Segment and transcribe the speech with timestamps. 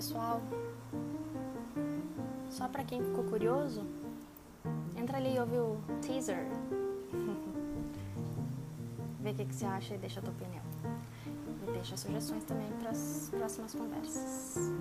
[0.00, 0.40] pessoal.
[2.48, 3.86] Só pra quem ficou curioso,
[4.96, 6.46] entra ali e ouve o teaser.
[9.20, 10.62] Vê o que, que você acha e deixa a tua opinião.
[11.68, 14.72] E deixa sugestões também para as próximas conversas.